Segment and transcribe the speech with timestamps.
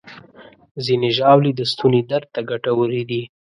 [0.85, 3.23] ځینې ژاولې د ستوني درد ته ګټورې دي.